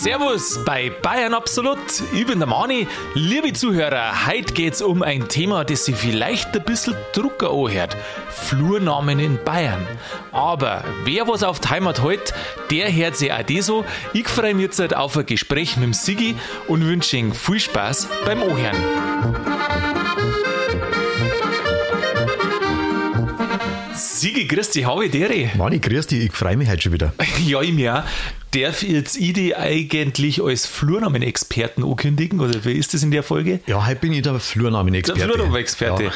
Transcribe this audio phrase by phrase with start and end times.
[0.00, 1.78] Servus bei Bayern Absolut.
[2.12, 2.88] Ich bin der Mani.
[3.14, 7.96] Liebe Zuhörer, heute geht es um ein Thema, das sich vielleicht ein bisschen drucker anhört.
[8.28, 9.86] Flurnamen in Bayern.
[10.32, 12.34] Aber wer was auf die Heimat hält,
[12.72, 13.84] der hört sich auch so.
[14.12, 16.34] Ich freue mich jetzt auf ein Gespräch mit dem Sigi
[16.66, 19.87] und wünsche Ihnen viel Spaß beim Ohren.
[24.18, 25.28] Sigi, grüß dich, habe ich dir.
[25.56, 27.12] Mani, grüß dich, ich freue mich heute schon wieder.
[27.46, 28.02] Ja, ich mir auch.
[28.50, 33.60] Darf jetzt ich die eigentlich als Flurnamen-Experten ankündigen oder wie ist das in der Folge?
[33.66, 35.20] Ja, heute bin ich der Flurnamen-Experte.
[35.20, 36.04] Der Flurnamen-Experte.
[36.04, 36.12] Ja.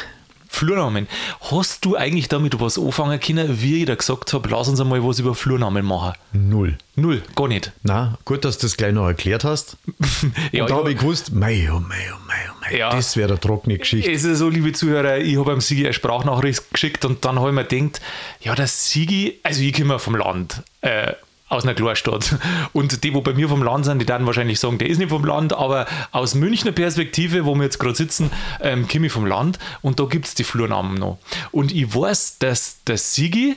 [0.53, 1.07] Flurnamen.
[1.51, 5.03] Hast du eigentlich damit was anfangen können, wie ich da gesagt habe, lass uns einmal
[5.03, 6.13] was über Flurnamen machen?
[6.31, 6.77] Null.
[6.95, 7.71] Null, gar nicht.
[7.81, 9.77] Na, gut, dass du das gleich noch erklärt hast.
[10.51, 12.91] ja, Und da habe ich gewusst, mei, oh mei, oh mei, oh mei, ja.
[12.91, 14.11] das wäre eine trockene Geschichte.
[14.11, 17.49] Es ist so, liebe Zuhörer, ich habe am Sigi eine Sprachnachricht geschickt und dann habe
[17.49, 17.99] ich mir gedacht,
[18.41, 20.61] ja, der Sigi, also ich komme vom Land.
[20.81, 21.13] Äh,
[21.49, 22.37] aus einer Kleinstadt.
[22.73, 25.09] Und die, wo bei mir vom Land sind, die dann wahrscheinlich sagen, der ist nicht
[25.09, 29.25] vom Land, aber aus Münchner Perspektive, wo wir jetzt gerade sitzen, ähm, komme ich vom
[29.25, 31.17] Land und da gibt es die Flurnamen noch.
[31.51, 33.55] Und ich weiß, dass der Sigi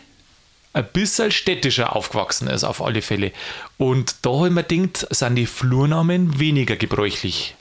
[0.73, 3.33] ein bisschen städtischer aufgewachsen ist, auf alle Fälle.
[3.79, 7.55] Und da habe ich mir gedacht, sind die Flurnamen weniger gebräuchlich.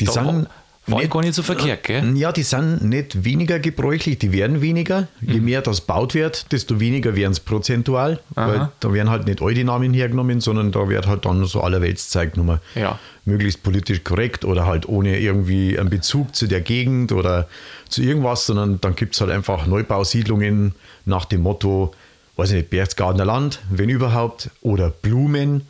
[0.00, 0.48] Die da sind
[0.86, 2.16] war nicht, gar nicht so verkehrt, gell?
[2.16, 5.08] Ja, die sind nicht weniger gebräuchlich, die werden weniger.
[5.20, 5.44] Je mhm.
[5.46, 8.20] mehr das baut wird, desto weniger werden es prozentual.
[8.34, 8.48] Aha.
[8.48, 11.62] Weil da werden halt nicht all die Namen hergenommen, sondern da wird halt dann so
[11.62, 12.60] allerweltszeug genommen.
[12.74, 12.98] Ja.
[13.24, 17.48] Möglichst politisch korrekt oder halt ohne irgendwie einen Bezug zu der Gegend oder
[17.88, 20.74] zu irgendwas, sondern dann gibt es halt einfach Neubausiedlungen
[21.06, 21.94] nach dem Motto,
[22.36, 25.62] weiß ich nicht, Berchtesgadener Land, wenn überhaupt, oder Blumen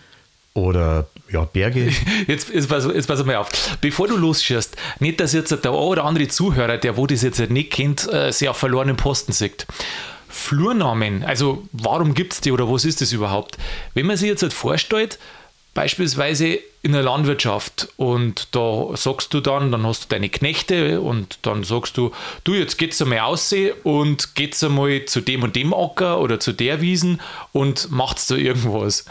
[0.55, 1.91] oder ja, Berge.
[2.27, 3.48] Jetzt, jetzt, pass, jetzt pass mal auf.
[3.80, 7.72] Bevor du losschießt, nicht, dass jetzt der oder andere Zuhörer, der wo das jetzt nicht
[7.72, 9.67] kennt, äh, sehr auf verlorenen Posten sieht.
[10.28, 13.56] Flurnamen, also warum gibt es die oder was ist das überhaupt?
[13.95, 15.19] Wenn man sich jetzt halt vorstellt,
[15.75, 21.39] beispielsweise in der Landwirtschaft und da sagst du dann, dann hast du deine Knechte und
[21.42, 22.13] dann sagst du,
[22.45, 26.52] du jetzt geht's einmal aussehen und geht's einmal zu dem und dem Acker oder zu
[26.52, 27.20] der Wiesen
[27.52, 29.05] und macht's da irgendwas.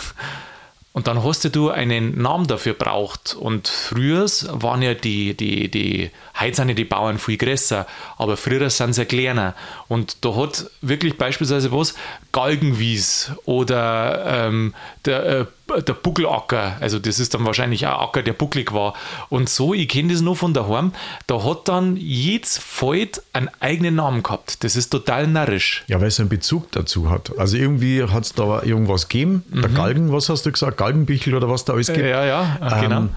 [0.93, 3.33] Und dann hast du einen Namen dafür braucht.
[3.33, 7.87] Und früher waren ja die, die, die, heute sind ja die Bauern viel größer,
[8.17, 9.55] aber früher sind sie kleiner.
[9.87, 11.95] Und da hat wirklich beispielsweise was
[12.33, 14.73] Galgenwies oder ähm,
[15.05, 18.95] der, äh, der Buckelacker, also das ist dann wahrscheinlich auch Acker, der bucklig war.
[19.29, 20.93] Und so, ich kenne das noch von daheim,
[21.27, 24.63] da hat dann jedes Feld einen eigenen Namen gehabt.
[24.63, 25.83] Das ist total narrisch.
[25.87, 27.31] Ja, weil es einen Bezug dazu hat.
[27.37, 29.43] Also irgendwie hat es da irgendwas gegeben.
[29.49, 29.75] Der mhm.
[29.75, 30.77] Galgen, was hast du gesagt?
[30.77, 31.99] Galgenbichel oder was da alles gibt.
[31.99, 32.97] Ja, ja, genau.
[32.97, 33.09] Ähm,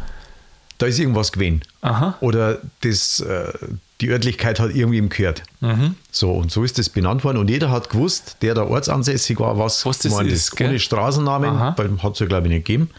[0.79, 1.63] da ist irgendwas gewesen.
[1.81, 2.17] Aha.
[2.21, 3.53] Oder das, äh,
[4.01, 5.43] die Örtlichkeit hat irgendwie ihm gehört.
[5.61, 5.95] Mhm.
[6.11, 7.39] So, und so ist das benannt worden.
[7.39, 10.53] Und jeder hat gewusst, der da ortsansässig war, was, was das ist.
[10.53, 12.91] Das ohne Straßennamen, hat es ja, glaube ich, nicht gegeben.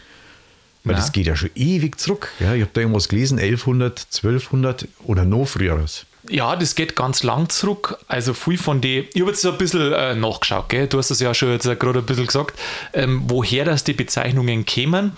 [0.84, 1.02] Weil Nein.
[1.02, 2.30] das geht ja schon ewig zurück.
[2.40, 5.84] Ja, ich habe da irgendwas gelesen, 1100, 1200 oder noch früher.
[6.30, 7.98] Ja, das geht ganz lang zurück.
[8.06, 9.06] Also viel von den.
[9.12, 10.86] Ich habe jetzt so ein bisschen äh, nachgeschaut, gell?
[10.86, 12.58] du hast das ja schon jetzt gerade ein bisschen gesagt,
[12.92, 15.12] ähm, woher das die Bezeichnungen kämen.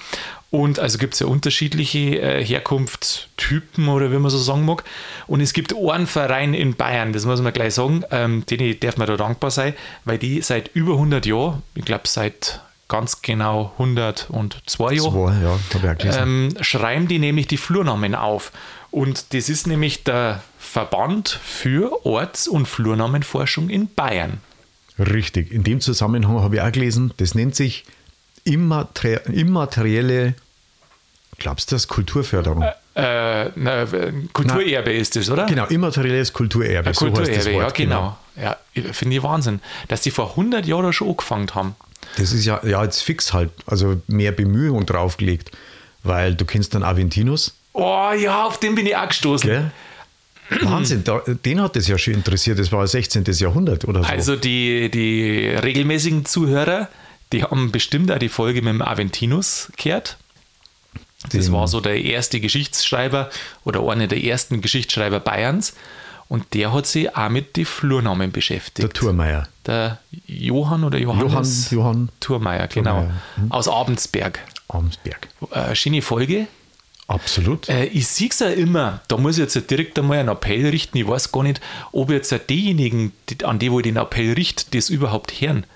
[0.51, 4.83] Und also gibt es ja unterschiedliche äh, Herkunftstypen oder wie man so sagen mag.
[5.29, 8.97] Und es gibt einen Verein in Bayern, das muss man gleich sagen, ähm, denen darf
[8.97, 9.75] man da dankbar sein,
[10.05, 16.49] weil die seit über 100 Jahren, ich glaube seit ganz genau 102 Jahren, ja, ähm,
[16.61, 18.51] schreiben die nämlich die Flurnamen auf.
[18.91, 24.41] Und das ist nämlich der Verband für Orts- und Flurnamenforschung in Bayern.
[24.99, 25.53] Richtig.
[25.53, 27.85] In dem Zusammenhang habe ich auch gelesen, das nennt sich
[28.45, 30.35] immaterielle,
[31.39, 32.63] glaubst du das, Kulturförderung?
[32.63, 33.87] Äh, äh, na,
[34.33, 35.47] Kulturerbe ist das, oder?
[35.47, 36.93] Genau, immaterielles Kulturerbe.
[36.93, 38.17] Kulturerbe, so Wort, ja, genau.
[38.35, 38.57] genau.
[38.83, 41.75] Ja, finde ich Wahnsinn, dass die vor 100 Jahren schon angefangen haben.
[42.17, 45.51] Das ist ja, ja jetzt fix halt, also mehr Bemühungen draufgelegt,
[46.03, 47.55] weil du kennst dann Aventinus.
[47.73, 49.51] Oh ja, auf den bin ich auch gestoßen.
[49.51, 49.65] Okay.
[50.63, 51.05] Wahnsinn,
[51.45, 53.25] den hat das ja schon interessiert, das war 16.
[53.25, 54.09] Jahrhundert oder so.
[54.09, 56.89] Also die, die regelmäßigen Zuhörer,
[57.33, 60.17] die haben bestimmt auch die Folge mit dem Aventinus gehört.
[61.33, 63.29] Das war so der erste Geschichtsschreiber
[63.65, 65.75] oder einer der ersten Geschichtsschreiber Bayerns.
[66.29, 68.79] Und der hat sich auch mit den Flurnamen beschäftigt.
[68.79, 69.49] Der Thurmeier.
[69.67, 71.71] Der Johann oder Johannes?
[71.73, 73.11] Johann, Johann Thurmeier, genau.
[73.37, 73.51] Mhm.
[73.51, 74.39] Aus Abendsberg.
[74.69, 75.29] Abendsberg.
[75.51, 76.47] Äh, schöne Folge.
[77.09, 77.69] Absolut.
[77.69, 80.97] Äh, ich sehe es ja immer, da muss ich jetzt direkt einmal einen Appell richten.
[80.99, 81.61] Ich weiß gar nicht,
[81.91, 83.13] ob jetzt diejenigen,
[83.43, 85.67] an die, wo ich den Appell richte, das überhaupt hören.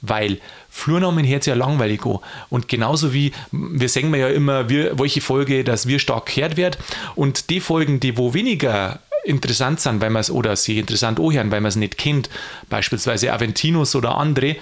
[0.00, 2.18] Weil Flurnamen hört sich ja langweilig an.
[2.48, 6.78] Und genauso wie, wir wir ja immer, wir, welche Folge, dass wir stark gehört wird.
[7.16, 11.50] Und die Folgen, die wo weniger interessant sind, weil man es oder sie interessant anhören,
[11.50, 12.30] weil man es nicht kennt,
[12.68, 14.56] beispielsweise Aventinus oder andere,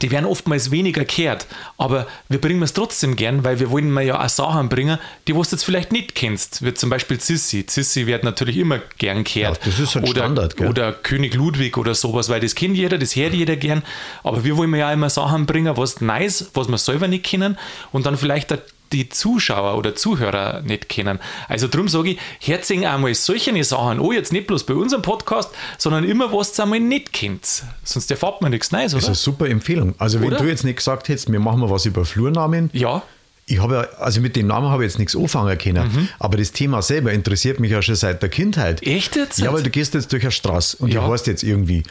[0.00, 1.46] die werden oftmals weniger kehrt,
[1.76, 4.98] aber wir bringen es trotzdem gern, weil wir wollen mal ja auch Sachen bringen,
[5.28, 7.66] die du jetzt vielleicht nicht kennst, wie zum Beispiel Sissi.
[7.68, 9.58] Sissi wird natürlich immer gern kehrt.
[9.58, 10.68] Ja, das ist ein oder, Standard, gell?
[10.68, 13.82] Oder König Ludwig oder sowas, weil das kennt jeder, das hört jeder gern,
[14.22, 17.58] aber wir wollen ja immer Sachen bringen, was nice, was wir selber nicht kennen
[17.92, 18.50] und dann vielleicht
[18.92, 21.18] die Zuschauer oder Zuhörer nicht kennen.
[21.48, 25.50] Also darum sage ich, herzing einmal solche Sachen oh jetzt nicht bloß bei unserem Podcast,
[25.78, 27.62] sondern immer, was ihr einmal nicht kennt.
[27.84, 29.08] Sonst erfahrt man nichts Neues, Das ist oder?
[29.08, 29.94] eine super Empfehlung.
[29.98, 30.38] Also, wenn Oder?
[30.38, 33.02] du jetzt nicht gesagt hättest, wir machen mal was über Flurnamen, Ja,
[33.46, 36.08] ich habe ja, also mit dem Namen habe ich jetzt nichts anfangen können, Mhm.
[36.20, 38.82] aber das Thema selber interessiert mich ja schon seit der Kindheit.
[38.86, 39.40] echt jetzt?
[39.40, 41.00] Ja, weil du gehst jetzt durch eine Straße und Ja.
[41.02, 41.06] Mhm.
[41.06, 41.82] die heißt jetzt irgendwie.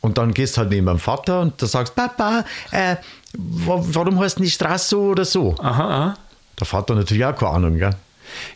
[0.00, 2.96] Und dann gehst halt neben deinem Vater und da sagst, Papa, äh,
[3.32, 5.54] wa- warum heißt die Straße so oder so?
[5.58, 6.18] aha, aha.
[6.60, 7.94] Der Vater natürlich auch keine Ahnung, gell?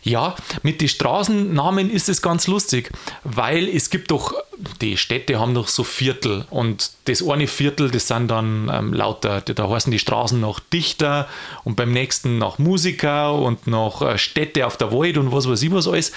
[0.03, 2.91] Ja, mit den Straßennamen ist es ganz lustig,
[3.23, 4.33] weil es gibt doch,
[4.81, 9.41] die Städte haben doch so Viertel und das eine Viertel, das sind dann ähm, lauter,
[9.41, 11.27] da heißen die Straßen nach Dichter
[11.63, 15.61] und beim nächsten nach Musiker und nach äh, Städte auf der Wald und was weiß
[15.61, 16.11] ich was alles.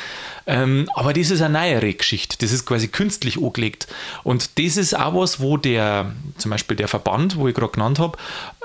[0.46, 3.86] Ähm, aber das ist eine neuere Geschichte, das ist quasi künstlich angelegt
[4.22, 7.98] und das ist auch was, wo der, zum Beispiel der Verband, wo ich gerade genannt
[7.98, 8.18] habe,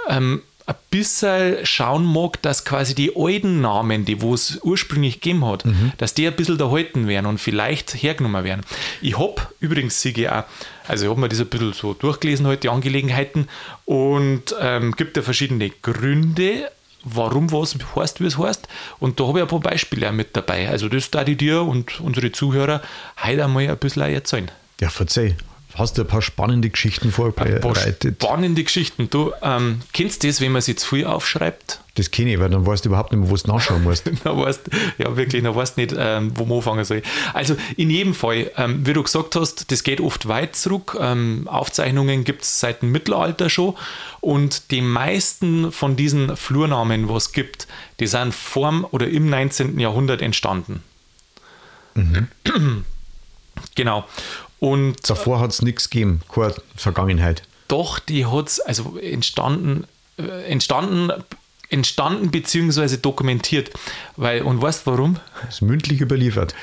[0.08, 5.46] ähm, ein bisschen schauen mag, dass quasi die alten Namen, die wo es ursprünglich gegeben
[5.46, 5.66] hat,
[5.98, 8.62] dass die ein bisschen erhalten werden und vielleicht hergenommen werden.
[9.02, 10.44] Ich habe übrigens, Sigi, auch,
[10.88, 13.50] also ich habe mir das ein bisschen so durchgelesen heute, die Angelegenheiten,
[13.86, 16.70] und ähm, gibt ja verschiedene Gründe,
[17.04, 18.68] warum was heißt, wie es heißt.
[19.00, 20.70] Und da habe ich ein paar Beispiele auch mit dabei.
[20.70, 22.82] Also das da ich dir und unsere Zuhörer
[23.22, 24.50] heute einmal ein bisschen erzählen.
[24.80, 25.36] Ja, verzeih.
[25.76, 28.22] Hast du ein paar spannende Geschichten Ein paar vorbereitet?
[28.22, 29.10] spannende Geschichten.
[29.10, 31.82] Du ähm, kennst das, wenn man sich zu viel aufschreibt?
[31.96, 34.10] Das kenne ich, weil dann weißt du überhaupt nicht mehr, wo du nachschauen musst.
[34.26, 34.62] Weißt,
[34.98, 37.04] ja, wirklich, na, weißt nicht, ähm, wo man anfangen soll.
[37.34, 40.98] Also, in jedem Fall, ähm, wie du gesagt hast, das geht oft weit zurück.
[41.00, 43.76] Ähm, Aufzeichnungen gibt es seit dem Mittelalter schon.
[44.22, 47.68] Und die meisten von diesen Flurnamen, was es gibt,
[48.00, 49.80] die sind vorm oder im 19.
[49.80, 50.82] Jahrhundert entstanden.
[53.76, 54.06] genau.
[54.64, 57.44] Und Davor hat es nichts gegeben, keine Vergangenheit.
[57.68, 59.86] doch, die hat es also entstanden,
[60.18, 61.12] äh, entstanden,
[61.70, 63.72] entstanden beziehungsweise dokumentiert.
[64.16, 65.20] Weil, und weißt warum?
[65.44, 66.56] Das ist mündlich überliefert.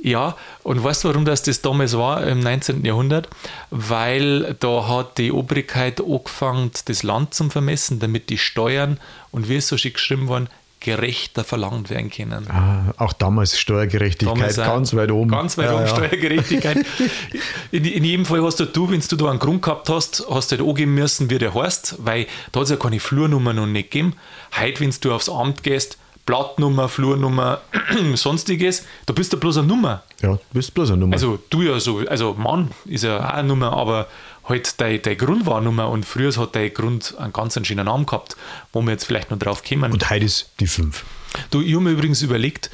[0.00, 2.84] Ja, und weißt du, warum das, das damals war im 19.
[2.84, 3.28] Jahrhundert?
[3.70, 9.00] Weil da hat die Obrigkeit angefangen, das Land zu vermessen, damit die Steuern
[9.32, 10.48] und wie es so schön geschrieben worden,
[10.80, 12.48] gerechter verlangt werden können.
[12.50, 15.30] Ah, auch damals Steuergerechtigkeit Damals ganz weit oben.
[15.30, 15.88] Ganz weit Ja, oben, ja.
[15.88, 16.86] Steuergerechtigkeit.
[17.72, 20.52] in, in jedem Fall hast du, du, wenn du da einen Grund gehabt hast, hast
[20.52, 23.66] du halt angeben müssen, wie der heißt, weil da hat es ja keine Flurnummer noch
[23.66, 24.14] nicht gegeben.
[24.58, 25.98] Heute, wenn du aufs Amt gehst,
[26.28, 27.62] Blattnummer, Flurnummer,
[28.14, 30.02] sonstiges, da bist du bloß eine Nummer.
[30.20, 31.14] Ja, du bist bloß eine Nummer.
[31.14, 34.08] Also du ja so, also Mann ist ja auch eine Nummer, aber
[34.48, 37.86] halt deine, deine Grund war eine Nummer und früher hat dein Grund einen ganz schönen
[37.86, 38.36] Namen gehabt,
[38.72, 39.92] wo wir jetzt vielleicht noch drauf kommen.
[39.92, 41.04] und heute ist die 5.
[41.50, 42.70] Du, ich habe mir übrigens überlegt,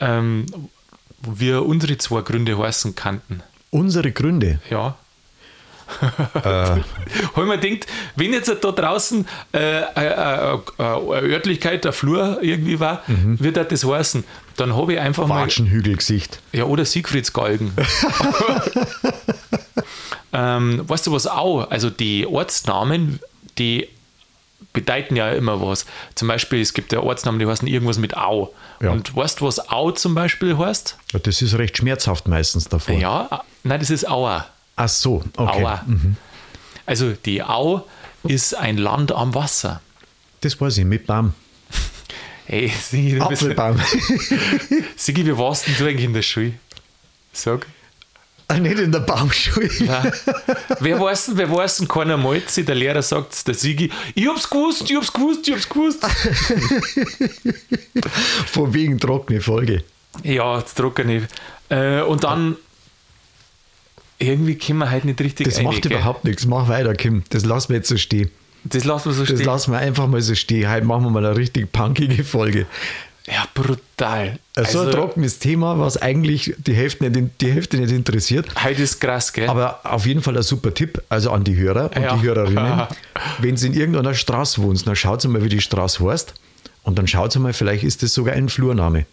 [0.00, 0.46] ähm,
[1.22, 3.42] wie unsere zwei Gründe heißen könnten.
[3.70, 4.60] Unsere Gründe.
[4.70, 4.96] Ja.
[6.34, 6.40] äh.
[6.44, 6.82] Habe
[7.34, 7.86] ich mir gedacht,
[8.16, 13.56] wenn jetzt da draußen äh, äh, äh, äh, eine Örtlichkeit, ein Flur irgendwie war, wird
[13.56, 14.24] das das heißen?
[14.56, 15.42] Dann habe ich einfach mal.
[15.42, 16.40] Watschenhügelgesicht.
[16.52, 17.72] Ja, oder Siegfriedsgalgen.
[20.40, 21.70] ähm, weißt du was auch?
[21.70, 23.20] Also die Ortsnamen,
[23.58, 23.88] die
[24.72, 25.84] bedeuten ja immer was.
[26.14, 28.52] Zum Beispiel, es gibt ja Ortsnamen, die heißen irgendwas mit Au.
[28.80, 28.92] Ja.
[28.92, 30.96] Und weißt du, was Au zum Beispiel heißt?
[31.12, 32.94] Ja, das ist recht schmerzhaft meistens davor.
[32.96, 34.46] Ja, nein, das ist Auer.
[34.76, 35.62] Ach so, okay.
[35.62, 35.84] Auer.
[36.86, 37.86] Also die Au
[38.24, 39.80] ist ein Land am Wasser.
[40.40, 41.34] Das weiß ich, mit Baum.
[42.46, 43.78] Hey, Sigi, du Apfelbaum.
[44.96, 46.54] Sigi, wie warst denn du eigentlich in der Schule?
[47.32, 47.66] Sag.
[48.50, 49.70] Ah, Nicht in der Baumschule.
[49.80, 50.12] Nein.
[50.80, 54.26] wer weiß denn, wer weiß denn, keiner malt sich, der Lehrer sagt der Sigi, ich
[54.26, 56.04] hab's gewusst, ich hab's gewusst, ich hab's gewusst.
[58.46, 59.84] Von wegen trockene Folge.
[60.24, 61.28] ja, das nicht.
[61.68, 62.56] Äh, und dann
[64.18, 65.92] irgendwie können wir halt nicht richtig Das rein, macht gell?
[65.92, 66.44] überhaupt nichts.
[66.46, 67.22] Mach weiter, Kim.
[67.30, 68.30] Das lassen wir jetzt so stehen.
[68.64, 69.46] Das lassen wir so Das stehen.
[69.46, 70.70] lassen wir einfach mal so stehen.
[70.70, 72.66] Heute machen wir mal eine richtig punkige Folge.
[73.32, 74.38] Ja, brutal.
[74.56, 78.48] So ein Also, trockenes Thema, was eigentlich die Hälfte nicht, die Hälfte nicht interessiert.
[78.64, 79.48] heute ist krass, gell?
[79.48, 82.16] Aber auf jeden Fall ein super Tipp, also an die Hörer und Ja.
[82.16, 82.82] die Hörerinnen.
[83.38, 86.34] Wenn sie in irgendeiner Straße wohnt, dann schaut mal, wie die Straße heißt.
[86.82, 89.06] Und dann schaut mal, vielleicht ist das sogar ein Flurname.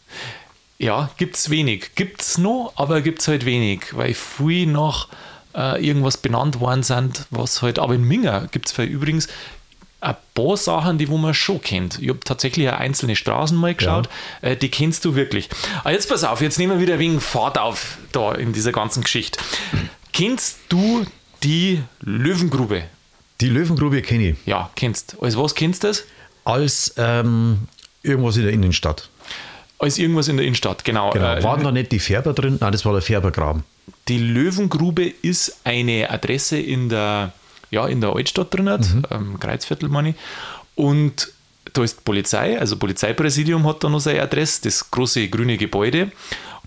[0.79, 1.91] Ja, gibt's wenig.
[1.95, 5.09] Gibt's noch, aber gibt's halt wenig, weil viel noch
[5.55, 9.27] äh, irgendwas benannt worden sind, was halt, aber in Minga gibt's für übrigens,
[9.99, 11.99] ein paar Sachen, die wo man schon kennt.
[12.01, 14.09] Ich habe tatsächlich einzelne Straßen mal geschaut,
[14.41, 14.49] ja.
[14.49, 15.49] äh, die kennst du wirklich.
[15.79, 19.03] Aber jetzt pass auf, jetzt nehmen wir wieder wegen Fahrt auf da in dieser ganzen
[19.03, 19.39] Geschichte.
[20.13, 21.05] Kennst du
[21.43, 22.83] die Löwengrube?
[23.41, 24.35] Die Löwengrube kenne ich.
[24.45, 25.15] Ja, kennst.
[25.21, 26.05] Als was kennst du das?
[26.43, 27.67] Als ähm,
[28.01, 29.09] irgendwas in der Innenstadt.
[29.79, 31.11] Als irgendwas in der Innenstadt, genau.
[31.11, 31.35] genau.
[31.35, 32.57] Äh, Waren da nicht die Färber drin?
[32.59, 33.63] Nein, das war der Färbergraben.
[34.07, 37.33] Die Löwengrube ist eine Adresse in der,
[37.71, 39.03] ja, in der Altstadt drin, mhm.
[39.12, 40.15] ähm, Kreuzviertel, meine ich.
[40.75, 41.31] Und
[41.74, 46.12] da ist Polizei, also Polizeipräsidium hat da noch seine Adresse, das große grüne Gebäude.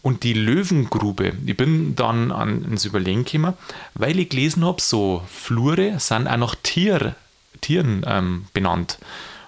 [0.02, 3.54] Und die Löwengrube, ich bin dann ans Überlegen gekommen,
[3.94, 7.16] weil ich gelesen habe, so Flure sind auch nach Tier,
[7.60, 8.98] Tieren ähm, benannt.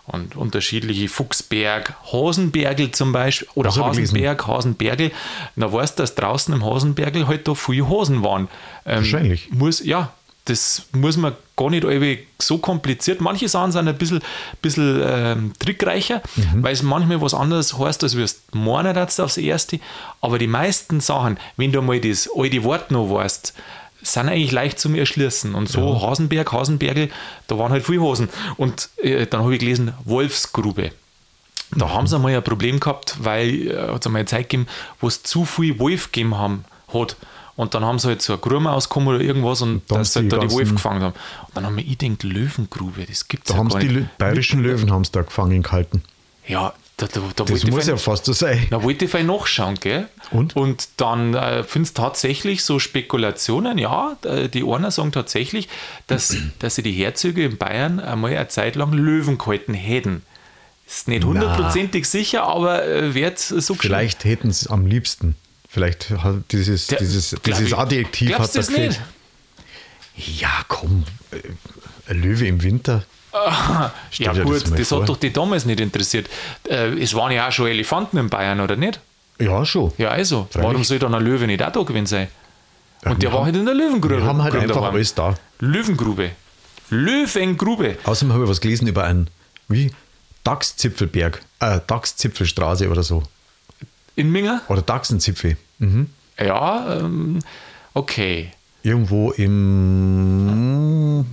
[0.04, 5.12] Und unterschiedliche Fuchsberg, Hasenbergel zum Beispiel, oder Was Hasenberg, Hasenbergel.
[5.56, 8.48] Da weißt du, dass draußen im Hasenbergel halt da viele Hasen waren.
[8.84, 9.50] Ähm, Wahrscheinlich.
[9.52, 10.12] Muss, ja,
[10.46, 11.86] das muss man gar nicht
[12.40, 13.20] so kompliziert.
[13.20, 14.20] Manche Sachen sind ein bisschen,
[14.60, 16.62] bisschen ähm, trickreicher, mhm.
[16.62, 19.78] weil es manchmal was anderes heißt, als wirst du meinen jetzt aufs Erste.
[20.20, 23.54] Aber die meisten Sachen, wenn du mal das alte Wort noch weißt,
[24.02, 25.54] sind eigentlich leicht zum Erschließen.
[25.54, 26.02] Und so ja.
[26.02, 27.10] Hasenberg, Hasenbergel,
[27.46, 28.28] da waren halt viele Hosen.
[28.56, 30.90] Und äh, dann habe ich gelesen, Wolfsgrube.
[31.74, 34.66] Da haben sie einmal ein Problem gehabt, weil äh, hat es einmal eine Zeit gegeben,
[35.00, 37.16] wo es zu viel Wolf gegeben haben, hat.
[37.54, 40.20] Und dann haben sie halt so eine Grube ausgekommen oder irgendwas und, und dass sie
[40.20, 41.14] halt da die Wolf gefangen haben.
[41.46, 43.90] Und dann haben wir ich gedacht, Löwengrube, das gibt es ja haben gar nicht.
[43.90, 46.02] Die bayerischen Löwen haben sie da gefangen gehalten.
[46.46, 48.66] Ja, da, da, da das muss ja fast so sein.
[48.70, 50.08] Da wollte ich nachschauen, gell?
[50.30, 50.56] Und?
[50.56, 54.16] Und dann äh, findest tatsächlich so Spekulationen, ja,
[54.48, 55.68] die einer sagen tatsächlich,
[56.06, 60.22] dass, dass sie die Herzöge in Bayern einmal eine Zeit lang Löwen gehalten hätten.
[60.86, 65.36] Ist nicht hundertprozentig sicher, aber äh, wird so Vielleicht hätten sie es am liebsten.
[65.72, 69.00] Vielleicht hat dieses, Der, dieses, dieses ich, Adjektiv hat das nicht.
[70.16, 71.38] Ja, komm, äh,
[72.10, 73.04] ein Löwe im Winter.
[73.32, 76.28] ja, gut, das, das hat doch die damals nicht interessiert.
[76.68, 79.00] Äh, es waren ja auch schon Elefanten in Bayern, oder nicht?
[79.38, 79.92] Ja, schon.
[79.96, 80.46] Ja, also.
[80.50, 80.68] Freilich.
[80.68, 82.28] Warum soll dann ein Löwe nicht auch da gewesen sein?
[83.06, 84.18] Und ja, der war haben, halt in der Löwengrube.
[84.18, 85.34] Wir haben halt einfach alles da.
[85.58, 86.32] Löwengrube.
[86.90, 87.96] Löwengrube.
[88.04, 89.28] Außerdem habe ich was gelesen über einen,
[89.68, 89.90] wie?
[90.44, 93.22] Dachszipfelberg, äh, Dachszipfelstraße oder so.
[94.14, 94.62] In Minger?
[94.68, 95.56] Oder Dachsenzipfel.
[95.78, 96.10] Mhm.
[96.38, 97.38] Ja, ähm,
[97.94, 98.50] okay.
[98.82, 101.24] Irgendwo im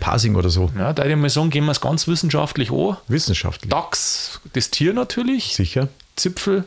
[0.00, 0.70] Passing oder so.
[0.76, 2.96] Ja, da würde ich mal sagen, gehen wir es ganz wissenschaftlich an.
[3.08, 3.70] Wissenschaftlich.
[3.70, 5.54] Dachs, das Tier natürlich.
[5.54, 5.88] Sicher.
[6.16, 6.64] Zipfel.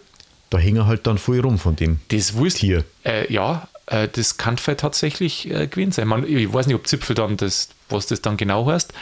[0.49, 2.85] Da hängen halt dann voll rum von dem das Tier.
[3.03, 6.07] Äh, ja, äh, das kann vielleicht tatsächlich äh, gewesen sein.
[6.07, 8.93] Man, ich weiß nicht, ob Zipfel dann das, was das dann genau heißt.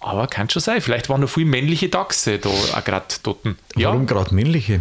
[0.00, 0.80] Aber kann schon sein.
[0.80, 3.38] Vielleicht waren da viele männliche Dachse da auch gerade dort.
[3.76, 3.88] Ja.
[3.90, 4.80] Warum gerade männliche?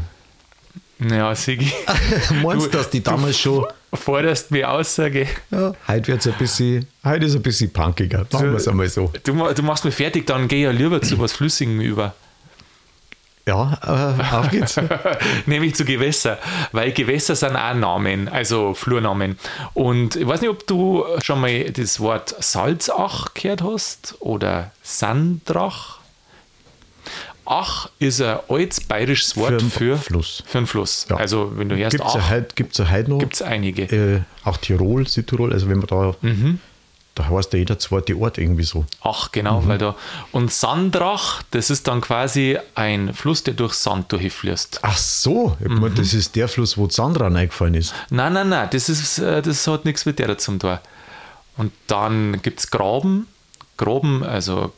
[1.09, 1.71] Ja, Sigi.
[2.43, 3.65] Meinst du, dass die damals schon.
[3.93, 5.27] Forderst mir Aussage.
[5.49, 8.25] Ja, heute wird es ein bisschen, heute ist ein bisschen punkiger.
[8.31, 9.11] Machen wir es einmal so.
[9.23, 12.13] Du, du machst mir fertig, dann gehe ich ja lieber zu was Flüssigem über.
[13.45, 14.79] Ja, äh, auf geht's.
[15.45, 16.37] Nämlich zu Gewässer,
[16.71, 19.37] weil Gewässer sind auch Namen, also Flurnamen.
[19.73, 26.00] Und ich weiß nicht, ob du schon mal das Wort Salzach gehört hast oder Sandrach.
[27.45, 30.43] Ach ist ein altes bayerisches Wort für, für Fluss.
[30.45, 31.07] Für einen Fluss.
[31.09, 31.17] Ja.
[31.17, 33.19] Also wenn du hörst Gibt es ja heute, gibt's ja heute noch.
[33.19, 33.83] Gibt es einige.
[33.83, 36.59] Äh, auch Tirol, Südtirol, also wenn man da, mhm.
[37.15, 38.85] da heißt ja jeder zweite Ort irgendwie so.
[39.01, 39.67] Ach genau, mhm.
[39.67, 39.95] weil da,
[40.31, 44.79] und Sandrach, das ist dann quasi ein Fluss, der durch Sand durchfließt.
[44.83, 45.79] Ach so, ich mhm.
[45.79, 47.93] meine, das ist der Fluss, wo Sandra reingefallen ist.
[48.11, 50.79] Nein, nein, nein, das, ist, äh, das hat nichts mit der zum Tor.
[51.57, 53.27] Und dann gibt es Graben,
[53.77, 54.71] Graben, also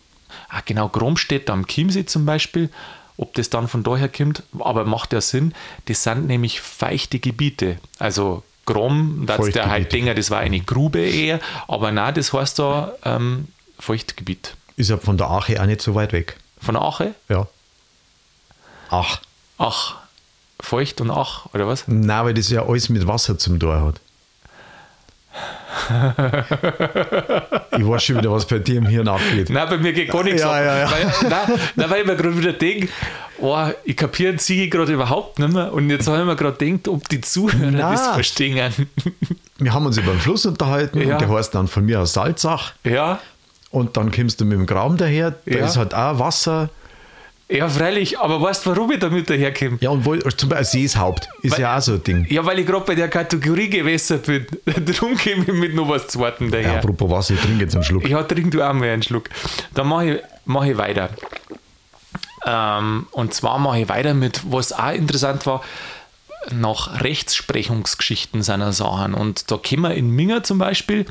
[0.50, 2.70] ah, genau, Gromstedt am Chiemsee zum Beispiel,
[3.18, 5.54] ob das dann von daher kommt, aber macht ja Sinn,
[5.86, 7.78] das sind nämlich feuchte Gebiete.
[8.00, 12.60] Also Grom, das der halt Dinger, das war eine Grube eher, aber nein, das heißt
[12.60, 13.48] da ähm,
[13.80, 14.56] Feuchtgebiet.
[14.78, 16.38] Ist ja von der Ache auch nicht so weit weg.
[16.60, 17.14] Von der Ache?
[17.30, 17.48] Ja.
[18.90, 19.22] Ach.
[19.58, 19.96] Ach.
[20.60, 21.84] Feucht und Ach, oder was?
[21.88, 24.00] Nein, weil das ja alles mit Wasser zum Tor hat.
[27.78, 29.50] ich weiß schon wieder, was bei dir im Hirn abgeht.
[29.50, 30.64] Nein, bei mir geht gar nichts ja, ab.
[30.64, 30.92] Ja, ja.
[30.92, 32.90] Weil, nein, nein, weil ich mir gerade wieder denke,
[33.40, 35.74] oh, ich kapiere Ziege gerade überhaupt nicht mehr.
[35.74, 37.80] Und jetzt habe ich mir gerade gedacht, ob die Zuhörer nein.
[37.80, 38.72] das verstehen.
[39.60, 41.14] Wir haben uns über den Fluss unterhalten ja.
[41.14, 42.74] und der heißt dann von mir aus Salzach.
[42.84, 43.20] Ja.
[43.70, 46.70] Und dann kommst du mit dem Graben daher, da ist halt auch Wasser.
[47.54, 49.78] Ja, freilich, aber weißt du, warum ich damit daherkomme?
[49.80, 52.26] Ja, und wo, zum Beispiel Seeshaupt ist weil, ja auch so ein Ding.
[52.30, 54.48] Ja, weil ich gerade bei der Kategorie Gewässer bin.
[54.66, 56.74] Darum komme ich mit noch was Zweiten daher.
[56.74, 58.10] Ja, apropos Wasser, ich trinke jetzt einen Schluck.
[58.10, 59.30] Ja, trink du auch mal einen Schluck.
[59.76, 61.10] Dann mache ich, mach ich weiter.
[62.46, 65.62] Ähm, und zwar mache ich weiter mit, was auch interessant war,
[66.52, 69.14] nach Rechtsprechungsgeschichten seiner Sachen.
[69.14, 71.06] Und da kommen wir in Minger zum Beispiel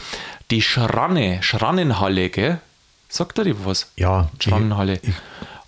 [0.50, 2.60] die Schranne, Schrannenhalle, gell?
[3.08, 3.92] Sagt er dir was?
[3.96, 4.94] Ja, Schrannenhalle.
[5.02, 5.14] Ich, ich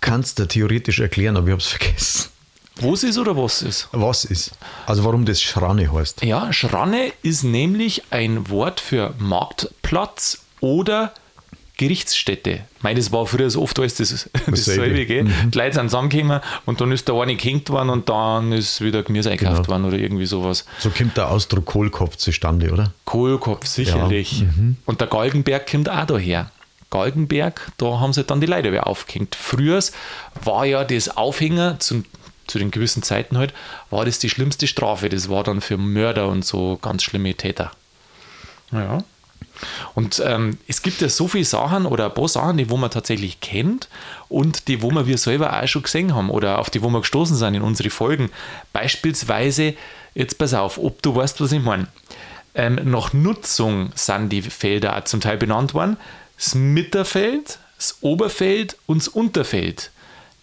[0.05, 2.29] kann es dir theoretisch erklären, aber ich habe es vergessen.
[2.77, 3.87] Wo es ist oder was ist?
[3.91, 4.51] Was ist?
[4.85, 6.23] Also warum das Schranne heißt?
[6.23, 11.13] Ja, Schranne ist nämlich ein Wort für Marktplatz oder
[11.77, 12.61] Gerichtsstätte.
[12.77, 15.23] Ich meine, das war früher so oft alles das, dasselbe, gell?
[15.23, 15.51] Mhm.
[15.51, 19.03] Die Leute sind zusammengekommen und dann ist der eine gehängt worden und dann ist wieder
[19.03, 19.69] Gemüse eingekauft genau.
[19.69, 20.65] worden oder irgendwie sowas.
[20.79, 22.93] So kommt der Ausdruck Kohlkopf zustande, oder?
[23.05, 24.41] Kohlkopf, sicherlich.
[24.41, 24.47] Ja.
[24.47, 24.77] Mhm.
[24.85, 26.51] Und der Galgenberg kommt auch daher.
[26.89, 29.35] Galgenberg, da haben sie dann die Leute wieder aufgehängt.
[29.35, 29.79] Früher
[30.43, 32.03] war ja das Aufhänger zu,
[32.47, 33.53] zu den gewissen Zeiten halt,
[33.89, 35.09] war das die schlimmste Strafe.
[35.09, 37.71] Das war dann für Mörder und so ganz schlimme Täter.
[38.71, 39.03] Ja.
[39.93, 42.91] Und ähm, es gibt ja so viele Sachen oder ein paar Sachen, die wo man
[42.91, 43.87] tatsächlich kennt
[44.27, 46.99] und die wo wir wir selber auch schon gesehen haben oder auf die wo wir
[47.01, 48.29] gestoßen sind in unsere Folgen.
[48.73, 49.75] Beispielsweise,
[50.13, 51.87] jetzt pass auf, ob du weißt, was ich meine.
[52.53, 55.97] Ähm, nach Nutzung sind die Felder auch zum Teil benannt worden.
[56.37, 59.91] Das Mitterfeld, das Oberfeld und das Unterfeld.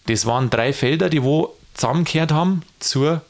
[0.07, 3.21] Das waren drei Felder, die wo zusammengehört haben zur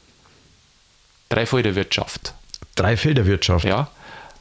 [1.28, 2.34] Dreifelderwirtschaft.
[2.74, 3.64] Dreifelderwirtschaft?
[3.64, 3.90] Ja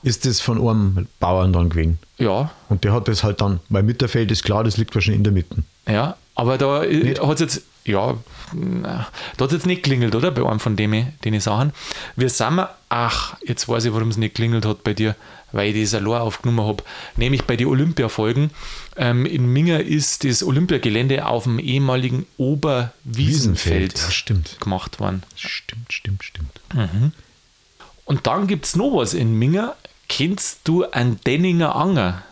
[0.04, 1.98] ist das von einem Bauern dann gewesen.
[2.18, 2.52] Ja.
[2.70, 5.34] Und der hat das halt dann, weil Mitterfeld ist klar, das liegt wahrscheinlich in der
[5.34, 5.64] Mitte.
[5.88, 8.18] Ja, aber da hat es jetzt, ja,
[8.54, 9.08] da
[9.40, 10.32] hat es jetzt nicht klingelt, oder?
[10.32, 11.74] Bei einem von denen, den Sachen.
[12.16, 15.16] Wir sind wir, ach, jetzt weiß ich, warum es nicht klingelt hat bei dir,
[15.52, 16.84] weil ich das allein aufgenommen habe.
[17.18, 18.52] Nämlich bei den Olympiafolgen.
[18.96, 25.24] Ähm, in Minger ist das Olympiagelände auf dem ehemaligen Oberwiesenfeld ja, gemacht worden.
[25.36, 26.62] Stimmt, stimmt, stimmt.
[26.74, 27.12] Mhm.
[28.06, 29.76] Und dann gibt es noch was in Minger,
[30.16, 32.24] Kennst du einen Denninger Anger?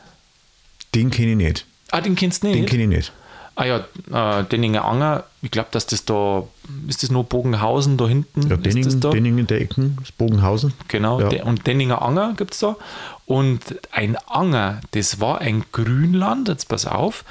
[0.93, 1.65] Den kenne ich nicht.
[1.89, 2.59] Ah, den kennst du nicht?
[2.59, 3.13] Den kenne ich nicht.
[3.55, 6.47] Ah ja, äh, Denninger Anger, ich glaube, dass das da,
[6.87, 8.49] ist das noch Bogenhausen da hinten?
[8.49, 9.09] Ja, Denningen, da?
[9.09, 10.73] Denningen der Ecken, das Bogenhausen.
[10.87, 11.43] Genau, ja.
[11.43, 12.77] und Denninger Anger gibt es da.
[13.25, 17.25] Und ein Anger, das war ein Grünland, jetzt pass auf,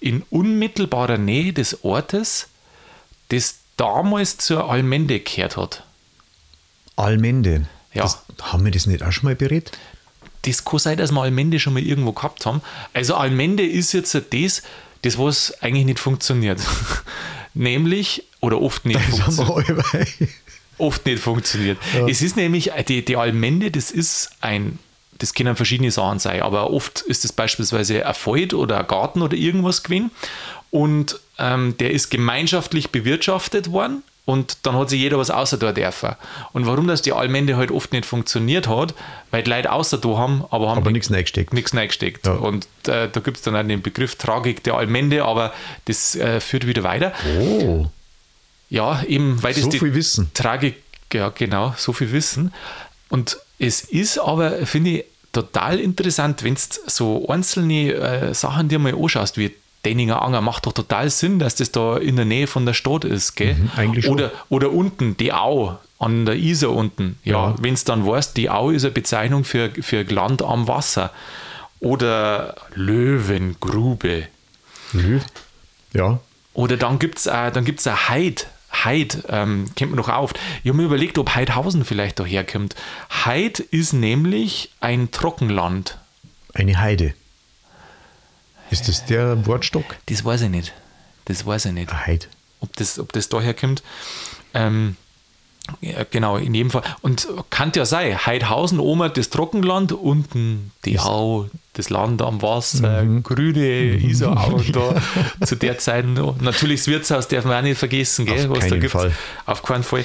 [0.00, 2.48] in unmittelbarer Nähe des Ortes,
[3.28, 5.82] das damals zur Almende gehört hat.
[6.96, 7.66] Almende?
[7.92, 8.02] Ja.
[8.02, 9.72] Das, haben wir das nicht auch schon mal berät?
[10.42, 12.62] Das kann sein, dass wir Almende schon mal irgendwo gehabt haben.
[12.92, 14.62] Also Almende ist jetzt das,
[15.06, 16.60] das was eigentlich nicht funktioniert.
[17.54, 19.84] nämlich, oder oft nicht funktioniert.
[20.78, 21.78] oft nicht funktioniert.
[21.94, 22.06] Ja.
[22.08, 24.78] Es ist nämlich, die, die Almende, das ist ein,
[25.18, 29.22] das können verschiedene Sachen sein, aber oft ist es beispielsweise ein Feld oder ein Garten
[29.22, 30.10] oder irgendwas gewesen
[30.70, 35.72] und ähm, der ist gemeinschaftlich bewirtschaftet worden und dann hat sich jeder was außer da
[35.72, 36.16] dürfen.
[36.52, 38.92] Und warum das die Allmende halt oft nicht funktioniert hat,
[39.30, 41.54] weil die Leute außer da haben, aber haben aber nichts reingesteckt.
[41.54, 42.26] Nichts reingesteckt.
[42.26, 42.32] Ja.
[42.32, 46.40] Und äh, da gibt es dann auch den Begriff Tragik der Allmende, aber das äh,
[46.40, 47.12] führt wieder weiter.
[47.38, 47.86] Oh.
[48.68, 50.28] Ja, eben, weil das so viel Wissen.
[50.34, 52.52] Tragik, ja genau, so viel Wissen.
[53.08, 58.80] Und es ist aber, finde ich, total interessant, wenn du so einzelne äh, Sachen dir
[58.80, 62.46] mal anschaust, wie Denninger Anger macht doch total Sinn, dass das da in der Nähe
[62.46, 63.54] von der Stadt ist, gell?
[63.54, 67.18] Mhm, eigentlich oder, oder unten, die Au an der Isar unten.
[67.24, 67.54] Ja, ja.
[67.60, 71.12] wenn es dann weißt, die Au ist eine Bezeichnung für, für Land am Wasser.
[71.80, 74.26] Oder Löwengrube.
[74.92, 75.22] Löw?
[75.92, 76.20] Ja.
[76.52, 78.48] Oder dann gibt es dann gibt's eine Heid.
[78.84, 80.32] Heid ähm, kennt man noch auf.
[80.62, 82.74] Ich habe mir überlegt, ob Heidhausen vielleicht daherkommt.
[83.24, 85.98] Heid ist nämlich ein Trockenland.
[86.52, 87.14] Eine Heide.
[88.70, 89.84] Ist das der Wortstock?
[90.06, 90.72] Das weiß ich nicht.
[91.26, 91.92] Das weiß ich nicht.
[91.92, 92.28] Heid.
[92.60, 93.82] Ob das, ob das daher kommt.
[94.54, 94.96] Ähm,
[95.80, 96.82] ja, genau, in jedem Fall.
[97.02, 103.02] Und kann ja sein, Heidhausen, Oma, das Trockenland, unten die Au, das Land am Wasser,
[103.02, 103.22] mhm.
[103.22, 104.08] grüne mhm.
[104.08, 105.02] Isar da
[105.44, 106.40] zu der Zeit noch.
[106.40, 108.96] Natürlich das Wirtshaus darf man auch nicht vergessen, gell, Auf was da gibt.
[109.46, 110.04] Auf keinen Fall.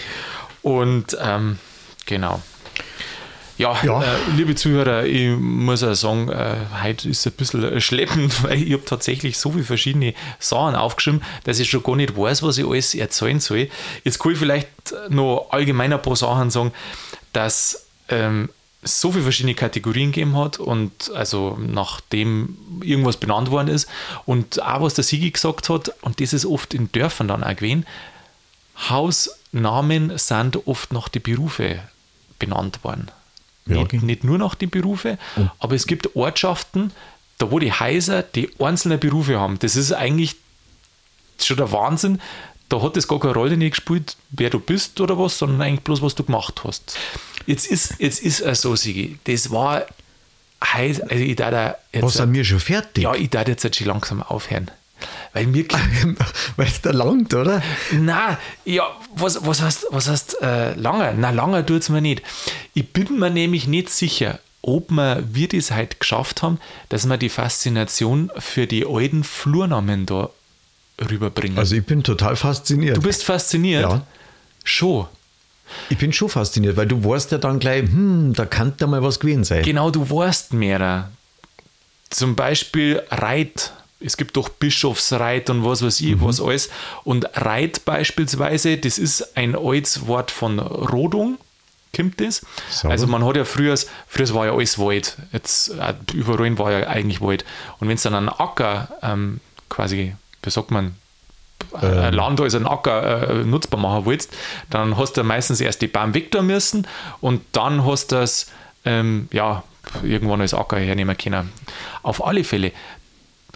[0.63, 1.57] Und ähm,
[2.05, 2.41] genau.
[3.61, 4.01] Ja, ja.
[4.01, 8.63] Äh, liebe Zuhörer, ich muss auch sagen, äh, heute ist es ein bisschen schleppend, weil
[8.63, 12.57] ich habe tatsächlich so viele verschiedene Sachen aufgeschrieben, dass ich schon gar nicht weiß, was
[12.57, 13.69] ich alles erzählen soll.
[14.03, 14.67] Jetzt kann ich vielleicht
[15.09, 16.71] noch allgemein ein paar Sachen sagen,
[17.33, 18.49] dass ähm,
[18.81, 23.87] so viele verschiedene Kategorien gegeben hat und also nachdem irgendwas benannt worden ist
[24.25, 27.55] und auch was der Sigi gesagt hat, und das ist oft in Dörfern dann auch
[27.55, 27.85] gewesen,
[28.89, 31.79] Hausnamen sind oft nach den Berufe
[32.39, 33.11] benannt worden.
[33.71, 34.05] Ja, nicht, okay.
[34.05, 35.47] nicht, nur nach den Berufen, oh.
[35.59, 36.91] aber es gibt Ortschaften,
[37.37, 39.57] da wo die Häuser die einzelne Berufe haben.
[39.59, 40.35] Das ist eigentlich
[41.41, 42.21] schon der Wahnsinn.
[42.69, 45.81] Da hat es gar keine Rolle nicht gespielt, wer du bist oder was, sondern eigentlich
[45.81, 46.97] bloß, was du gemacht hast.
[47.45, 49.85] Jetzt ist, jetzt ist es so, Sigi, das war
[50.63, 52.03] heiß, also ich da jetzt.
[52.03, 53.03] Was sind wir schon fertig?
[53.03, 54.71] Ja, ich darf jetzt schon langsam aufhören.
[55.33, 55.65] Weil mir
[56.55, 57.61] Weil es da langt, oder?
[57.91, 58.83] Na, ja,
[59.15, 61.13] was, was heißt, was heißt äh, lange?
[61.17, 62.21] Na, lange tut es mir nicht.
[62.73, 66.59] Ich bin mir nämlich nicht sicher, ob wir, wir das halt geschafft haben,
[66.89, 70.29] dass wir die Faszination für die alten Flurnamen da
[71.09, 71.57] rüberbringen.
[71.57, 72.97] Also ich bin total fasziniert.
[72.97, 73.83] du bist fasziniert?
[73.83, 74.05] Ja.
[74.63, 75.07] Schon.
[75.89, 79.01] Ich bin schon fasziniert, weil du weißt ja dann gleich, hm, da kann da mal
[79.01, 79.63] was gewesen sein.
[79.63, 81.11] Genau, du weißt mehrer.
[82.09, 83.71] Zum Beispiel Reit.
[84.03, 86.69] Es gibt doch Bischofsreit und was weiß ich, was alles.
[87.03, 91.37] Und Reit beispielsweise, das ist ein altes Wort von Rodung,
[91.95, 92.41] kommt das.
[92.69, 92.91] Sauber.
[92.91, 93.75] Also man hat ja früher,
[94.07, 95.17] früher war ja alles Wald.
[95.31, 97.45] Jetzt äh, überall war ja eigentlich Wald.
[97.79, 100.95] Und wenn es dann einen Acker ähm, quasi, wie sagt man,
[101.73, 104.35] ein Land als einen Acker äh, nutzbar machen willst,
[104.69, 106.87] dann hast du meistens erst die Baum weg da müssen
[107.19, 108.47] und dann hast du das
[108.83, 109.63] ähm, ja,
[110.03, 111.51] irgendwann als Acker hernehmen können.
[112.03, 112.71] Auf alle Fälle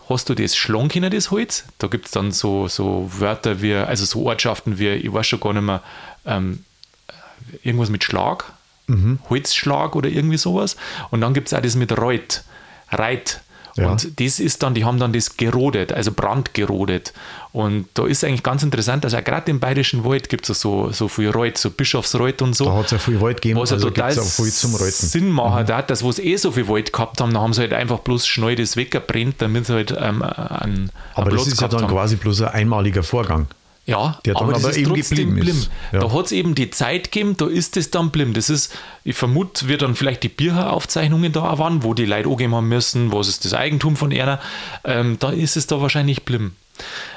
[0.10, 1.66] hast du das schlagen können, das Holz.
[1.78, 5.40] Da gibt es dann so, so Wörter wie, also so Ortschaften wie, ich weiß schon
[5.40, 5.82] gar nicht mehr,
[6.26, 6.64] ähm,
[7.64, 8.46] irgendwas mit Schlag,
[9.30, 10.76] Holzschlag oder irgendwie sowas.
[11.12, 12.44] Und dann gibt es auch das mit Reut,
[12.92, 13.42] Reit.
[13.78, 13.92] Ja.
[13.92, 17.12] Und das ist dann, die haben dann das gerodet, also brandgerodet.
[17.52, 20.92] Und da ist eigentlich ganz interessant, dass auch gerade im Bayerischen Wald gibt es so,
[20.92, 22.66] so viel Reut, so Bischofsreut und so.
[22.66, 24.92] Da hat es ja viel Wald gegeben, Was also total auch viel zum Reuten.
[24.92, 27.62] Sinn machen hat, dass wo sie eh so viel Wald gehabt haben, da haben sie
[27.62, 31.60] halt einfach bloß schnell das weggebrennt, damit sie halt ähm, einen, Aber einen das ist
[31.62, 31.92] ja dann haben.
[31.92, 33.48] quasi bloß ein einmaliger Vorgang.
[33.88, 35.64] Ja, der aber, das aber ist eben trotzdem blim.
[35.92, 36.00] Ja.
[36.00, 38.34] Da hat es eben die Zeit gegeben, da ist es dann blim.
[38.34, 42.28] Das ist, ich vermute, wird dann vielleicht die Bierher-Aufzeichnungen da auch waren, wo die Leute
[42.28, 44.40] angeben haben müssen, was ist das Eigentum von einer.
[44.84, 46.54] Ähm, da ist es da wahrscheinlich blim.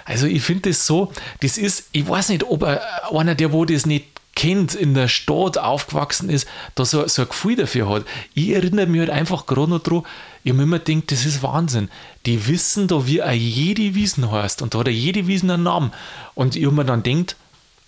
[0.05, 2.79] Also ich finde das so, das ist, ich weiß nicht, ob äh,
[3.11, 4.05] einer, der wo das nicht
[4.39, 8.05] kennt, in der Stadt aufgewachsen ist, da so, so ein Gefühl dafür hat.
[8.35, 10.05] Ich erinnere mich halt einfach gerade noch dran,
[10.49, 11.91] ich habe immer gedacht, das ist Wahnsinn.
[12.25, 15.65] Die wissen da, wie auch jede Wiesen heißt und da hat ja jede Wiesen einen
[15.65, 15.93] Namen.
[16.35, 17.37] Und ich habe mir dann gedacht,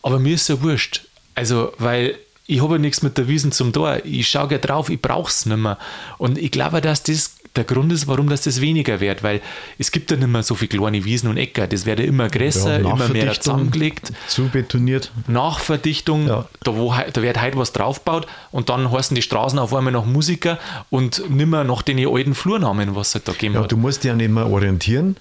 [0.02, 1.06] aber mir ist ja wurscht.
[1.34, 4.04] Also, weil ich habe ja nichts mit der Wiesen zum Tor.
[4.04, 5.78] Ich schaue ja drauf, ich brauche es nicht mehr.
[6.18, 9.40] Und ich glaube, dass das der Grund ist, warum das, das weniger wird, weil
[9.78, 11.66] es gibt ja nicht mehr so viele kleine Wiesen und Äcker.
[11.66, 14.12] Das wird ja immer größer, immer mehr zusammengelegt.
[14.28, 15.10] Zu betoniert.
[15.26, 16.46] Nachverdichtung, Ja.
[16.62, 20.04] da, wo, da wird heute was draufgebaut und dann heißen die Straßen auf einmal nach
[20.04, 20.58] Musiker
[20.90, 23.72] und nimmer nach den alten Flurnamen, was es halt da gegeben Ja, hat.
[23.72, 25.16] du musst dich ja nicht mehr orientieren,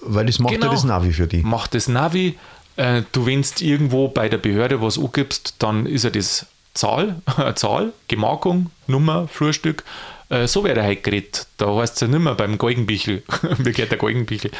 [0.00, 0.66] weil das macht Genau.
[0.66, 1.42] ja das Navi für dich.
[1.44, 2.36] Macht das Navi,
[2.76, 7.16] äh, du wennst irgendwo bei der Behörde was angibst, dann ist ja das Zahl,
[7.54, 9.82] Zahl, Gemarkung, Nummer, Flurstück.
[10.30, 11.46] Äh, so wäre halt geredet.
[11.58, 13.22] Da heißt es ja nicht mehr beim Galgenbichel.
[13.58, 14.50] Wie geht der Galgenbichel?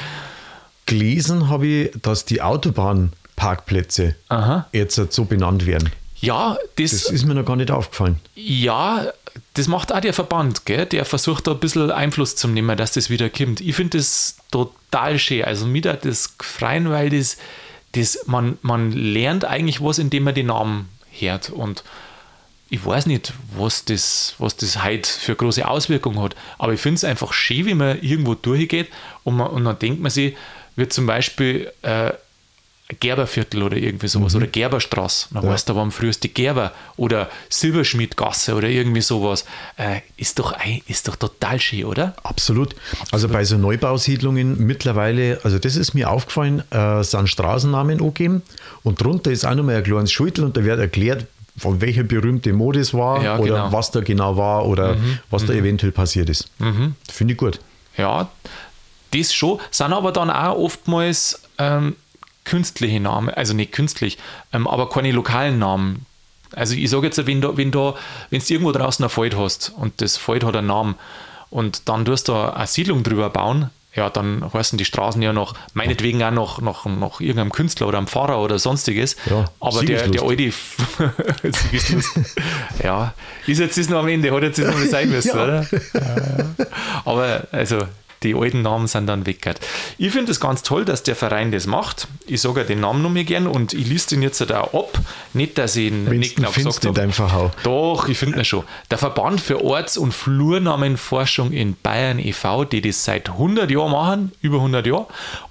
[0.86, 4.66] Gelesen habe ich, dass die Autobahnparkplätze Aha.
[4.72, 5.90] jetzt so benannt werden.
[6.20, 8.20] Ja, das, Das ist mir noch gar nicht aufgefallen.
[8.34, 9.06] ja,
[9.54, 10.86] das macht auch der Verband, gell?
[10.86, 13.60] der versucht da ein bisschen Einfluss zu nehmen, dass das wieder kommt.
[13.60, 15.44] Ich finde das total schön.
[15.44, 17.36] Also mir hat das gefreien, weil das,
[17.92, 21.50] das man, man lernt eigentlich was, indem man die Namen hört.
[21.50, 21.84] Und
[22.70, 26.96] ich weiß nicht, was das, was das heute für große Auswirkungen hat, aber ich finde
[26.96, 28.88] es einfach schön, wie man irgendwo durchgeht
[29.24, 30.36] und, man, und dann denkt man sich,
[30.76, 32.12] wird zum Beispiel äh,
[32.98, 37.28] Gerberviertel oder irgendwie sowas oder Gerberstraße, dann weißt du, da waren früher die Gerber oder
[37.48, 39.44] Silberschmidtgasse oder irgendwie sowas.
[39.76, 42.14] Äh, ist, doch ein, ist doch total schön, oder?
[42.22, 42.74] Absolut.
[43.12, 48.42] Also bei so Neubausiedlungen mittlerweile, also das ist mir aufgefallen, äh, sind Straßennamen angegeben
[48.82, 51.26] und drunter ist auch nochmal ein kleines Schultel und da wird erklärt,
[51.60, 53.72] von welcher berühmte Mode es war Ja, oder genau.
[53.72, 54.96] was da genau war oder
[55.30, 56.50] was da eventuell passiert ist.
[57.12, 57.60] Finde ich gut.
[57.98, 58.30] Ja,
[59.12, 61.96] das schon, sind aber dann auch oftmals ähm,
[62.44, 64.16] künstliche Namen, also nicht künstlich,
[64.52, 66.06] ähm, aber keine lokalen Namen.
[66.54, 67.92] Also ich sage jetzt, wenn du, wenn du,
[68.30, 70.94] wenn du irgendwo draußen ein Feld hast und das Feld hat einen Namen
[71.50, 75.54] und dann tust du eine Siedlung drüber bauen, ja, dann heißen die Straßen ja noch,
[75.74, 79.16] meinetwegen auch noch nach, nach irgendeinem Künstler oder einem Pfarrer oder sonstiges.
[79.28, 80.44] Ja, aber der, der alte
[82.82, 83.14] ja,
[83.46, 85.44] ist jetzt das noch am Ende, hat jetzt das noch mal sein müssen, Ja.
[85.44, 85.66] oder?
[87.04, 87.78] Aber also
[88.22, 89.60] die alten Namen sind dann weggehört.
[89.98, 92.06] Ich finde es ganz toll, dass der Verein das macht.
[92.26, 94.98] Ich sage ja den Namen noch mal gern und ich liste ihn jetzt da ab.
[95.32, 96.94] Nicht, dass ich ihn Wenn nicht genau gesagt habe.
[96.94, 97.50] deinem Verhau.
[97.62, 98.64] Doch, ich finde ihn schon.
[98.90, 104.32] Der Verband für Orts- und Flurnamenforschung in Bayern e.V., die das seit 100 Jahren machen,
[104.42, 105.06] über 100 Jahre,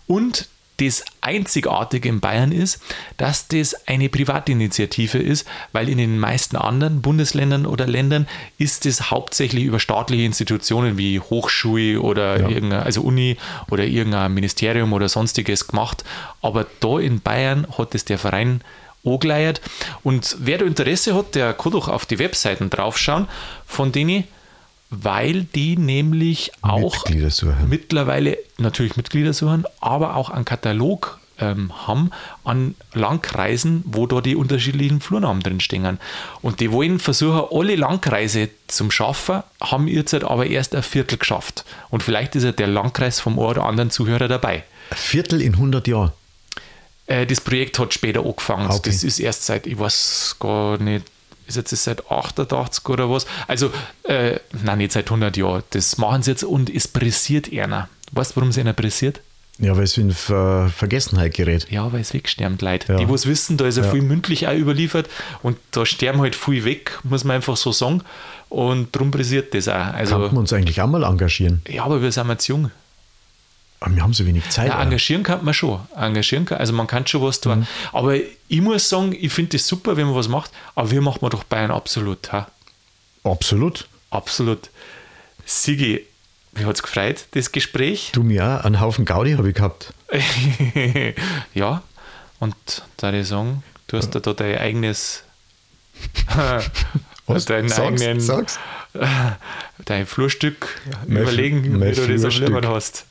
[0.08, 0.48] und
[0.80, 2.82] das Einzigartige in Bayern ist,
[3.18, 9.12] dass das eine Privatinitiative ist, weil in den meisten anderen Bundesländern oder Ländern ist es
[9.12, 12.50] hauptsächlich über staatliche Institutionen wie Hochschule oder Ja.
[12.50, 13.38] irgendeine, also Uni
[13.70, 16.04] oder irgendein Ministerium oder sonstiges gemacht.
[16.42, 18.62] Aber da in Bayern hat es der Verein
[19.06, 19.62] angeleiert.
[20.04, 23.28] Und wer da Interesse hat, der kann doch auf die Webseiten draufschauen,
[23.66, 24.24] von denen,
[24.90, 27.06] weil die nämlich auch
[27.68, 32.12] mittlerweile natürlich Mitglieder suchen, aber auch einen Katalog ähm, haben
[32.44, 36.00] an Landkreisen, wo da die unterschiedlichen Flurnamen drin stehen.
[36.42, 41.18] Und die wollen versuchen, alle Landkreise zum Schaffen, haben jetzt halt aber erst ein Viertel
[41.18, 41.66] geschafft.
[41.90, 44.64] Und vielleicht ist ja der Landkreis vom einen oder anderen Zuhörer dabei.
[44.90, 46.12] Ein Viertel in 100 Jahren?
[47.06, 48.70] Äh, das Projekt hat später angefangen.
[48.70, 48.90] Okay.
[48.90, 51.06] Das ist erst seit, ich weiß gar nicht,
[51.50, 53.26] ist jetzt seit 88 oder was.
[53.48, 53.72] Also,
[54.04, 55.64] äh, nein, nicht seit 100 Jahren.
[55.72, 57.90] Das machen sie jetzt und es pressiert einer.
[58.12, 59.22] Weißt du, warum es einer pressiert?
[59.60, 61.68] Ja, weil es in Ver Vergessenheit gerät.
[61.70, 62.94] Ja, weil es wegsterben, Leute.
[62.94, 63.00] Ja.
[63.00, 65.10] Die, es wissen, da ist ja, ja viel mündlich auch überliefert
[65.44, 68.02] und da sterben halt viel weg, muss man einfach so sagen.
[68.48, 69.74] Und darum pressiert das auch.
[69.74, 71.62] Also, Kann man uns eigentlich auch mal engagieren?
[71.68, 72.72] Ja, aber wir sind jetzt jung.
[73.82, 74.68] Aber wir haben so wenig Zeit.
[74.68, 75.80] Ja, engagieren kann man schon.
[75.96, 77.60] Engagieren kann, also man kann schon was tun.
[77.60, 77.68] Mhm.
[77.94, 81.28] Aber ich muss sagen, ich finde es super, wenn man was macht, aber wir machen
[81.30, 82.32] doch Bayern absolut.
[82.32, 82.48] Ha?
[83.24, 83.88] Absolut.
[84.10, 84.70] Absolut.
[85.46, 86.06] Sigi,
[86.54, 88.10] wie hat es gefreut, das Gespräch?
[88.12, 89.94] Du mir auch, einen Haufen Gaudi habe ich gehabt.
[91.54, 91.82] ja,
[92.40, 92.56] und
[92.98, 95.24] da ich sagen, du hast da, da dein eigenes.
[97.28, 97.46] Was?
[97.46, 98.60] Deinen sag's, eigenen, sag's.
[99.86, 103.06] dein Flurstück mein überlegen, wie du das am hast.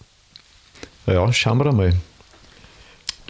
[1.09, 1.95] Ja, schauen wir mal.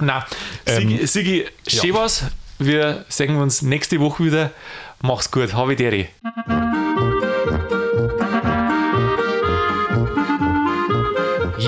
[0.00, 0.26] Na,
[0.66, 1.94] Sigi, ähm, Sigi schön ja.
[1.94, 2.24] was.
[2.58, 4.50] Wir sehen uns nächste Woche wieder.
[5.00, 5.54] Mach's gut.
[5.54, 6.08] Habe Deri.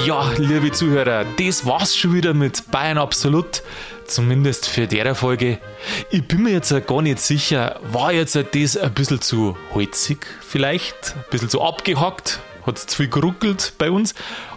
[0.04, 3.62] Ja, liebe Zuhörer, das war's schon wieder mit Bayern Absolut.
[4.04, 5.58] Zumindest für der Folge.
[6.10, 11.14] Ich bin mir jetzt gar nicht sicher, war jetzt das ein bisschen zu holzig vielleicht?
[11.14, 12.40] Ein bisschen zu abgehackt?
[12.66, 14.14] Hat es zu viel geruckelt bei uns?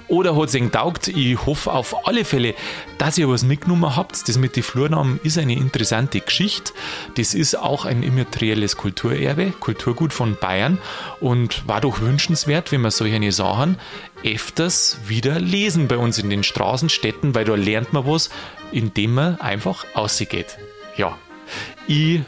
[0.07, 1.07] Oder hat es Ihnen taugt?
[1.07, 2.55] Ich hoffe auf alle Fälle,
[2.97, 4.27] dass ihr was mitgenommen habt.
[4.27, 6.73] Das mit den Flurnamen ist eine interessante Geschichte.
[7.15, 10.77] Das ist auch ein immaterielles Kulturerbe, Kulturgut von Bayern
[11.19, 13.77] und war doch wünschenswert, wenn wir solche Sachen
[14.23, 18.29] öfters wieder lesen bei uns in den Straßenstädten, weil da lernt man was,
[18.71, 20.57] indem man einfach ausgeht.
[20.95, 21.17] Ja,
[21.87, 22.21] ich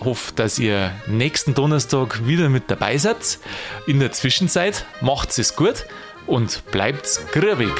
[0.00, 3.38] hoffe, dass ihr nächsten Donnerstag wieder mit dabei seid.
[3.86, 5.86] In der Zwischenzeit macht es gut
[6.28, 7.72] und bleibt grübig.